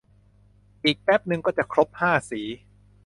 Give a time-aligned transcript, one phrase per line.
[0.85, 2.41] อีกแป๊บนึงก็จะครบห้าสี